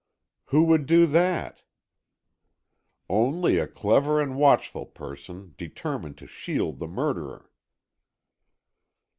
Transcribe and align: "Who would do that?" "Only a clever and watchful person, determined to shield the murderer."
"Who 0.45 0.63
would 0.63 0.87
do 0.87 1.05
that?" 1.05 1.61
"Only 3.07 3.59
a 3.59 3.67
clever 3.67 4.19
and 4.19 4.35
watchful 4.35 4.87
person, 4.87 5.53
determined 5.59 6.17
to 6.17 6.25
shield 6.25 6.79
the 6.79 6.87
murderer." 6.87 7.51